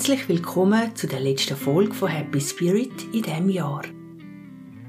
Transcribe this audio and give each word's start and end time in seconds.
Herzlich 0.00 0.30
willkommen 0.30 0.96
zu 0.96 1.06
der 1.06 1.20
letzten 1.20 1.58
Folge 1.58 1.92
von 1.92 2.08
Happy 2.08 2.40
Spirit 2.40 3.04
in 3.12 3.20
diesem 3.20 3.50
Jahr. 3.50 3.82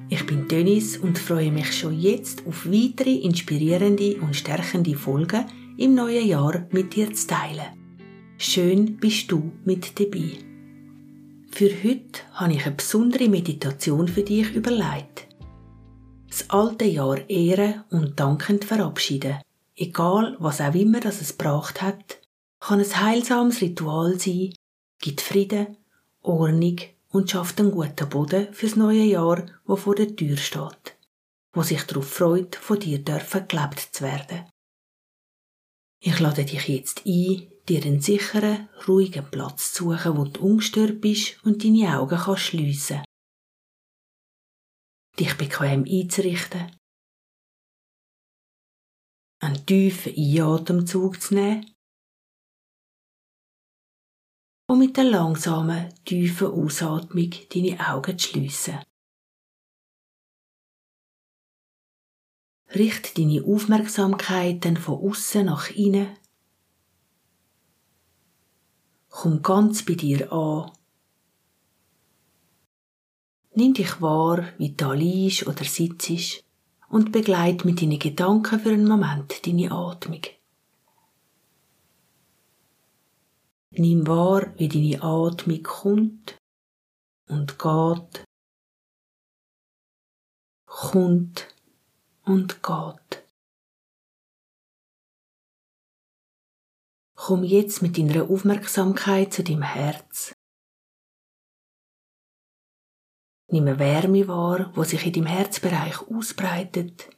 Ich 0.08 0.26
bin 0.26 0.48
Dennis 0.48 0.96
und 0.96 1.20
freue 1.20 1.52
mich 1.52 1.78
schon 1.78 2.00
jetzt 2.00 2.48
auf 2.48 2.66
weitere 2.66 3.16
inspirierende 3.16 4.22
und 4.22 4.38
stärkende 4.38 4.96
Folgen 4.96 5.44
im 5.78 5.96
neuen 5.96 6.26
Jahr 6.26 6.66
mit 6.72 6.96
dir 6.96 7.14
zu 7.14 7.28
teilen. 7.28 7.66
Schön 8.38 8.96
bist 8.96 9.30
du 9.30 9.52
mit 9.66 10.00
dabei. 10.00 10.38
Für 11.52 11.70
heute 11.84 12.22
habe 12.36 12.54
ich 12.54 12.66
eine 12.66 12.76
besondere 12.76 13.28
Meditation 13.28 14.08
für 14.08 14.24
dich 14.24 14.56
überlegt. 14.56 15.28
Das 16.30 16.50
alte 16.50 16.86
Jahr 16.86 17.30
ehren 17.30 17.84
und 17.90 18.18
dankend 18.18 18.64
verabschieden. 18.64 19.42
Egal, 19.76 20.38
was 20.40 20.62
auch 20.62 20.74
immer 20.74 21.02
das 21.02 21.20
es 21.20 21.38
gebracht 21.38 21.82
hat, 21.82 22.22
kann 22.62 22.80
ein 22.80 23.02
heilsames 23.06 23.60
Ritual 23.60 24.18
sein, 24.18 24.54
gibt 25.02 25.22
Frieden, 25.22 25.78
Ordnung 26.22 26.80
und 27.10 27.30
schafft 27.30 27.60
einen 27.60 27.72
guten 27.72 28.08
Boden 28.10 28.54
fürs 28.54 28.76
neue 28.76 29.04
Jahr, 29.04 29.46
wo 29.66 29.76
vor 29.76 29.96
der 29.96 30.16
Tür 30.16 30.38
steht, 30.38 30.98
wo 31.54 31.64
sich 31.64 31.84
darauf 31.84 32.08
freut, 32.08 32.56
von 32.56 32.80
dir 32.80 33.00
dürfen 33.00 33.48
gelebt 33.48 33.80
zu 33.80 34.04
werden. 34.04 34.50
Ich 36.04 36.20
lade 36.20 36.46
dich 36.46 36.68
jetzt 36.68 37.06
ein, 37.06 37.52
dir 37.68 37.84
einen 37.84 38.02
sicheren, 38.02 38.70
ruhigen 38.88 39.30
Platz 39.30 39.74
zu 39.74 39.92
suchen, 39.92 40.18
wo 40.18 40.26
du 40.26 40.42
ungestört 40.42 41.02
bist 41.02 41.44
und 41.44 41.64
deine 41.64 41.98
Augen 42.00 42.18
kannst 42.18 42.44
schliessen. 42.44 43.04
Dich 45.20 45.36
bequem 45.36 45.84
einzurichten, 45.84 46.72
einen 49.42 49.66
tiefen 49.66 50.14
Einatemzug 50.16 51.22
zu 51.22 51.34
nehmen 51.34 51.66
und 54.72 54.80
mit 54.80 54.96
der 54.96 55.04
langsamen, 55.04 55.90
tiefen 56.06 56.48
Ausatmung 56.48 57.30
deine 57.54 57.90
Augen 57.90 58.18
zu 58.18 58.30
schliessen. 58.30 58.80
Richte 62.74 63.22
deine 63.22 63.44
Aufmerksamkeit 63.44 64.64
dann 64.64 64.78
von 64.78 65.10
außen 65.10 65.46
nach 65.46 65.72
innen. 65.72 66.16
Komm 69.10 69.42
ganz 69.42 69.84
bei 69.84 69.96
dir 69.96 70.32
an. 70.32 70.72
Nimm 73.54 73.74
dich 73.74 74.02
wahr, 74.02 74.54
wie 74.58 74.72
du 74.72 74.94
liegst 74.94 75.48
oder 75.48 75.66
sitzt 75.66 76.46
und 76.88 77.12
begleit 77.12 77.66
mit 77.66 77.82
deinen 77.82 78.00
Gedanken 78.00 78.58
für 78.58 78.70
einen 78.70 78.88
Moment 78.88 79.46
deine 79.46 79.70
Atmung. 79.70 80.22
Nimm 83.74 84.06
wahr, 84.06 84.54
wie 84.58 84.68
deine 84.68 85.02
Atmung 85.02 85.64
kommt 85.64 86.38
und 87.30 87.58
geht, 87.58 88.26
kommt 90.66 91.56
und 92.24 92.62
geht. 92.62 93.30
Komm 97.16 97.44
jetzt 97.46 97.82
mit 97.82 97.98
deiner 97.98 98.30
Aufmerksamkeit 98.30 99.32
zu 99.32 99.42
deinem 99.42 99.62
Herz. 99.62 100.34
Nimm 103.48 103.68
eine 103.68 103.80
Wärme 103.80 104.28
wahr, 104.28 104.76
wo 104.76 104.84
sich 104.84 105.06
in 105.06 105.14
deinem 105.14 105.28
Herzbereich 105.28 106.02
ausbreitet. 106.10 107.10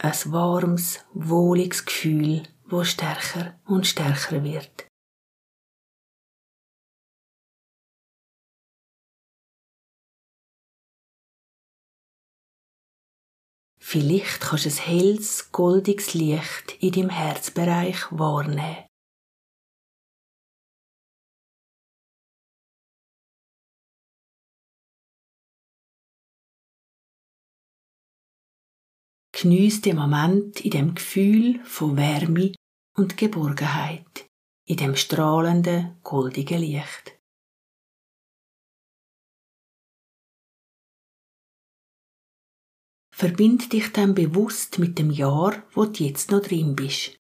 Ein 0.00 0.32
warmes, 0.32 1.04
wohliges 1.12 1.84
Gefühl 1.84 2.42
wo 2.70 2.84
stärker 2.84 3.58
und 3.64 3.86
stärker 3.86 4.42
wird. 4.44 4.86
Vielleicht 13.80 14.40
kannst 14.40 14.66
du 14.66 14.68
ein 14.68 14.76
helles, 14.76 15.50
goldiges 15.50 16.12
Licht 16.12 16.76
in 16.80 16.92
deinem 16.92 17.08
Herzbereich 17.08 18.04
wahrnehmen. 18.10 18.87
Geniess 29.40 29.80
den 29.80 29.94
Moment 29.94 30.60
in 30.62 30.72
dem 30.72 30.94
Gefühl 30.96 31.64
von 31.64 31.96
Wärme 31.96 32.54
und 32.96 33.16
Geborgenheit, 33.16 34.26
in 34.66 34.78
dem 34.78 34.96
strahlenden, 34.96 36.00
goldigen 36.02 36.58
Licht. 36.58 37.16
Verbind 43.14 43.72
dich 43.72 43.92
dann 43.92 44.16
bewusst 44.16 44.80
mit 44.80 44.98
dem 44.98 45.12
Jahr, 45.12 45.62
wo 45.70 45.84
du 45.84 46.02
jetzt 46.02 46.32
noch 46.32 46.42
drin 46.42 46.74
bist. 46.74 47.16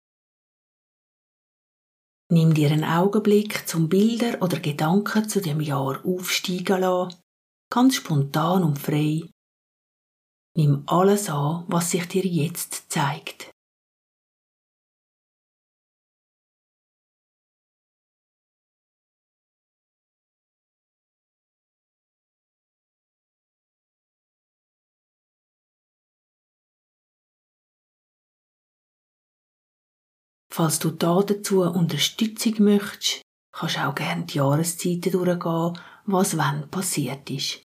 Nimm 2.31 2.53
dir 2.53 2.71
einen 2.71 2.85
Augenblick 2.85 3.67
zum 3.67 3.89
Bilder 3.89 4.41
oder 4.41 4.61
Gedanken 4.61 5.27
zu 5.27 5.41
dem 5.41 5.59
Jahr 5.59 6.05
aufsteigen 6.05 6.79
lassen, 6.79 7.19
ganz 7.69 7.95
spontan 7.95 8.63
und 8.63 8.79
frei, 8.79 9.29
Nimm 10.57 10.83
alles 10.87 11.29
an, 11.29 11.65
was 11.67 11.91
sich 11.91 12.07
dir 12.07 12.25
jetzt 12.25 12.89
zeigt. 12.89 13.51
Falls 30.49 30.79
du 30.79 30.91
da 30.91 31.21
dazu 31.21 31.63
Unterstützung 31.63 32.63
möchtest, 32.63 33.21
kannst 33.51 33.75
du 33.75 33.85
auch 33.85 33.93
gerne 33.93 34.23
die 34.23 34.37
Jahreszeiten 34.37 35.11
durchgehen, 35.11 35.77
was 36.05 36.37
wann 36.37 36.71
passiert 36.71 37.29
ist. 37.29 37.64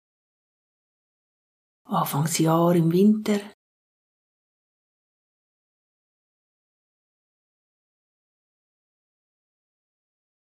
Anfangsjahr 1.91 2.73
im 2.75 2.89
Winter. 2.93 3.41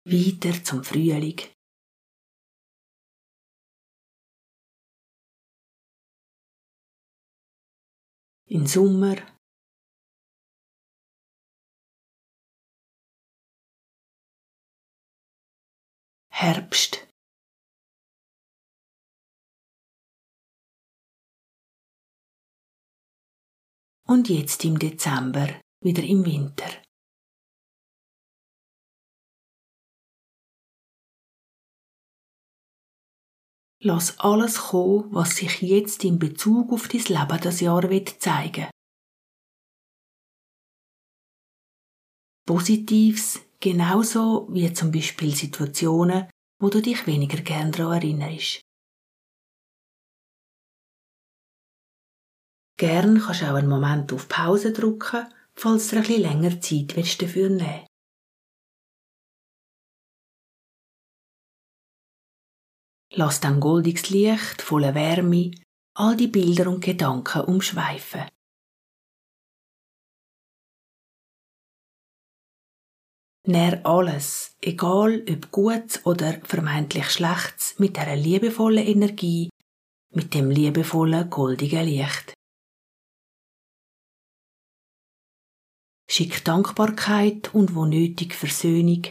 Weiter 0.05 0.63
zum 0.63 0.83
Frühling. 0.83 1.39
In 8.45 8.67
Sommer. 8.67 9.15
Herbst. 16.29 17.10
Und 24.11 24.27
jetzt 24.27 24.65
im 24.65 24.77
Dezember 24.77 25.47
wieder 25.81 26.03
im 26.03 26.25
Winter. 26.25 26.69
Lass 33.83 34.19
alles 34.19 34.57
kommen, 34.57 35.07
was 35.11 35.37
sich 35.37 35.61
jetzt 35.61 36.03
in 36.03 36.19
Bezug 36.19 36.71
auf 36.71 36.87
dein 36.89 37.03
Leben 37.05 37.41
das 37.41 37.61
Jahr 37.61 37.89
wird 37.89 38.21
zeigen. 38.21 38.69
Positives 42.45 43.39
genauso 43.61 44.47
wie 44.51 44.71
zum 44.73 44.91
Beispiel 44.91 45.33
Situationen, 45.33 46.29
wo 46.61 46.69
du 46.69 46.81
dich 46.81 47.07
weniger 47.07 47.41
gern 47.41 47.71
daran 47.71 48.01
erinnerst. 48.01 48.61
Gern 52.81 53.19
kannst 53.19 53.43
du 53.43 53.45
auch 53.45 53.57
einen 53.57 53.69
Moment 53.69 54.11
auf 54.11 54.27
Pause 54.27 54.73
drücken, 54.73 55.27
falls 55.53 55.89
du 55.89 55.97
bisschen 55.97 56.23
länger 56.23 56.59
Zeit 56.59 56.95
willst 56.95 57.21
dafür 57.21 57.49
nehmen 57.49 57.85
Lass 63.13 63.39
dann 63.39 63.59
goldiges 63.59 64.09
Licht 64.09 64.63
voller 64.63 64.95
Wärme 64.95 65.51
all 65.93 66.17
die 66.17 66.25
Bilder 66.27 66.71
und 66.71 66.83
Gedanken 66.83 67.41
umschweifen. 67.41 68.27
Nähr 73.45 73.85
alles, 73.85 74.55
egal 74.59 75.23
ob 75.29 75.51
Gutes 75.51 76.03
oder 76.07 76.41
vermeintlich 76.45 77.11
Schlechtes, 77.11 77.77
mit 77.77 77.99
einer 77.99 78.15
liebevollen 78.15 78.87
Energie, 78.87 79.49
mit 80.15 80.33
dem 80.33 80.49
liebevollen 80.49 81.29
goldigen 81.29 81.85
Licht. 81.85 82.33
Schick 86.11 86.43
Dankbarkeit 86.43 87.55
und 87.55 87.73
wo 87.73 87.85
nötig 87.85 88.35
Versöhnung 88.35 89.03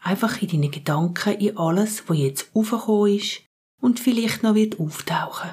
einfach 0.00 0.42
in 0.42 0.48
deine 0.48 0.70
Gedanken 0.70 1.38
in 1.38 1.56
alles, 1.56 2.08
wo 2.08 2.14
jetzt 2.14 2.50
aufgekommen 2.52 3.16
ist 3.16 3.46
und 3.80 4.00
vielleicht 4.00 4.42
noch 4.42 4.56
wird 4.56 4.80
auftauchen. 4.80 5.50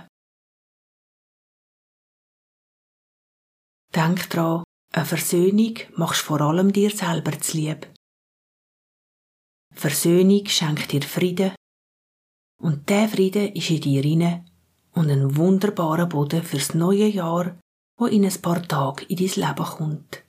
Denk 3.94 4.32
dran, 4.32 4.64
eine 4.92 5.06
Versöhnung 5.06 5.76
machst 5.96 6.22
vor 6.22 6.42
allem 6.42 6.74
dir 6.74 6.90
selber 6.90 7.40
zu 7.40 7.58
lieb. 7.58 7.88
Versöhnung 9.76 10.48
schenkt 10.48 10.92
dir 10.92 11.04
Frieden 11.04 11.54
und 12.60 12.90
der 12.90 13.08
Frieden 13.10 13.54
ist 13.54 13.70
in 13.70 13.82
dir 13.82 14.04
inne 14.04 14.44
und 14.94 15.12
ein 15.12 15.36
wunderbarer 15.36 16.08
Boden 16.08 16.42
fürs 16.42 16.74
neue 16.74 17.06
Jahr, 17.06 17.60
wo 17.96 18.08
in 18.08 18.26
ein 18.26 18.42
paar 18.42 18.68
Tagen 18.68 19.06
in 19.06 19.18
dein 19.18 19.48
Leben 19.48 19.66
kommt. 19.66 20.29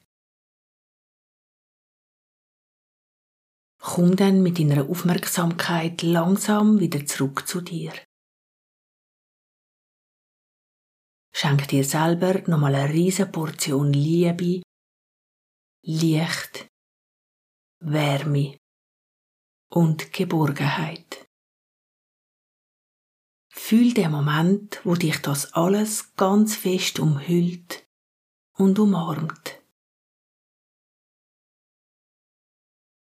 Komm 3.82 4.14
dann 4.14 4.42
mit 4.42 4.58
deiner 4.58 4.88
Aufmerksamkeit 4.90 6.02
langsam 6.02 6.80
wieder 6.80 7.06
zurück 7.06 7.48
zu 7.48 7.62
dir. 7.62 7.92
Schenk 11.32 11.66
dir 11.68 11.84
selber 11.84 12.42
nochmal 12.46 12.74
eine 12.74 12.92
riesige 12.92 13.30
Portion 13.30 13.94
Liebe, 13.94 14.62
Licht, 15.82 16.68
Wärme 17.82 18.58
und 19.72 20.12
Geborgenheit. 20.12 21.26
Fühl 23.50 23.94
den 23.94 24.10
Moment, 24.10 24.84
wo 24.84 24.94
dich 24.94 25.22
das 25.22 25.54
alles 25.54 26.14
ganz 26.16 26.54
fest 26.54 26.98
umhüllt 26.98 27.86
und 28.58 28.78
umarmt. 28.78 29.59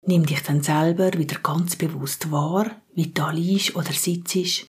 Nimm 0.07 0.27
dich 0.27 0.43
dann 0.43 0.63
selber 0.63 1.13
wieder 1.15 1.41
ganz 1.41 1.77
bewusst 1.77 2.31
wahr, 2.31 2.83
wie 2.95 3.07
du 3.07 3.13
da 3.13 3.31
liegst 3.31 3.75
oder 3.75 3.93
sitzt. 3.93 4.67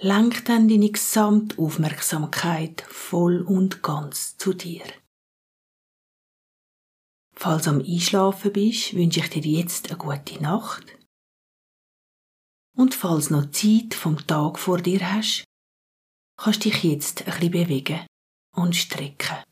Lenk 0.00 0.44
dann 0.44 0.68
deine 0.68 0.90
gesamte 0.90 1.58
Aufmerksamkeit 1.58 2.82
voll 2.82 3.42
und 3.42 3.82
ganz 3.82 4.36
zu 4.36 4.54
dir. 4.54 4.84
Falls 7.34 7.64
du 7.64 7.70
am 7.70 7.80
Einschlafen 7.80 8.52
bist, 8.52 8.94
wünsche 8.94 9.20
ich 9.20 9.30
dir 9.30 9.42
jetzt 9.42 9.90
eine 9.90 9.98
gute 9.98 10.40
Nacht 10.40 10.98
und 12.78 12.94
falls 12.94 13.30
noch 13.30 13.50
Zeit 13.50 13.92
vom 13.92 14.24
Tag 14.24 14.56
vor 14.56 14.78
dir 14.80 15.12
hast, 15.12 15.44
kannst 16.36 16.64
du 16.64 16.70
dich 16.70 16.84
jetzt 16.84 17.26
ein 17.26 17.32
bisschen 17.32 17.50
bewegen 17.50 18.06
und 18.54 18.76
strecken. 18.76 19.42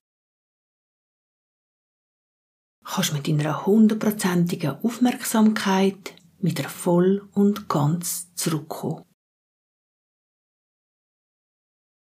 Kannst 2.88 3.12
mit 3.12 3.26
deiner 3.26 3.66
hundertprozentigen 3.66 4.76
Aufmerksamkeit 4.82 6.14
wieder 6.38 6.68
voll 6.68 7.28
und 7.32 7.68
ganz 7.68 8.32
zurückkommen. 8.34 9.04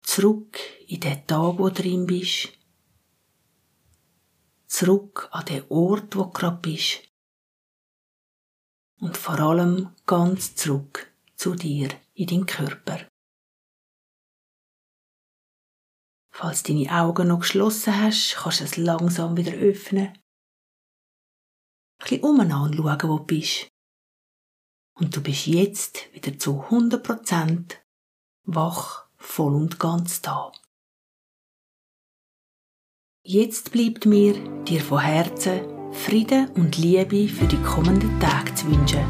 Zurück 0.02 0.58
in 0.88 1.00
den 1.00 1.26
Tag, 1.26 1.58
wo 1.58 1.68
du 1.68 1.82
drin 1.82 2.06
bist. 2.06 2.48
Zurück 4.66 5.28
an 5.32 5.44
den 5.44 5.64
Ort, 5.68 6.16
wo 6.16 6.24
du 6.24 6.30
gerade 6.30 6.56
bist. 6.62 7.02
Und 9.00 9.16
vor 9.16 9.38
allem 9.38 9.94
ganz 10.06 10.56
zurück 10.56 11.12
zu 11.36 11.54
dir 11.54 11.90
in 12.14 12.26
deinen 12.26 12.46
Körper. 12.46 13.06
Falls 16.32 16.62
deine 16.62 16.90
Augen 16.90 17.28
noch 17.28 17.40
geschlossen 17.40 18.00
hast, 18.00 18.36
kannst 18.36 18.60
du 18.60 18.64
es 18.64 18.76
langsam 18.78 19.36
wieder 19.36 19.52
öffnen. 19.52 20.19
Bisschen 22.00 22.22
umeinander 22.22 22.76
schauen, 22.76 23.10
wo 23.10 23.18
du 23.18 23.24
bist. 23.24 23.68
Und 24.98 25.16
du 25.16 25.22
bist 25.22 25.46
jetzt 25.46 26.12
wieder 26.12 26.38
zu 26.38 26.62
100% 26.64 27.76
wach, 28.44 29.06
voll 29.16 29.54
und 29.54 29.78
ganz 29.78 30.20
da. 30.20 30.52
Jetzt 33.22 33.70
bleibt 33.72 34.06
mir, 34.06 34.34
dir 34.64 34.80
von 34.80 35.00
Herzen 35.00 35.60
Frieden 35.92 36.48
und 36.50 36.76
Liebe 36.78 37.28
für 37.28 37.46
die 37.46 37.60
kommenden 37.62 38.18
Tage 38.20 38.54
zu 38.54 38.66
wünschen 38.66 39.04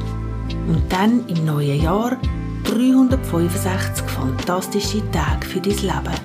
und 0.67 0.83
dann 0.91 1.29
im 1.29 1.45
neuen 1.45 1.83
Jahr 1.83 2.21
365 2.65 4.05
fantastische 4.07 5.11
Tage 5.11 5.47
für 5.47 5.61
dein 5.61 5.77
Leben. 5.77 6.21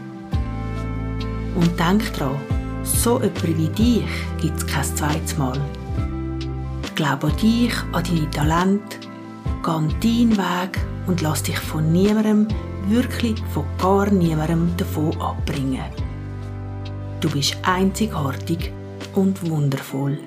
Und 1.56 1.80
denk 1.80 2.14
dran, 2.14 2.40
so 2.84 3.22
jemand 3.22 3.58
wie 3.58 3.70
dich 3.70 4.06
gibt 4.42 4.58
es 4.58 4.68
kein 4.68 4.84
zweites 4.84 5.38
Mal. 5.38 5.60
Glaube 6.96 7.28
an 7.28 7.38
dich, 7.38 7.74
an 7.92 8.04
deine 8.06 8.30
Talente, 8.32 8.98
geh 9.64 10.00
deinen 10.00 10.38
Weg 10.38 10.80
und 11.08 11.22
lass 11.22 11.44
dich 11.44 11.60
von 11.60 11.92
niemandem, 11.92 12.48
wirklich 12.88 13.36
von 13.54 13.66
gar 13.78 14.10
niemandem 14.10 14.72
davon 14.78 15.20
abbringen. 15.20 15.92
Du 17.20 17.30
bist 17.30 17.58
einzigartig 17.64 18.72
und 19.14 19.50
wundervoll. 19.50 20.18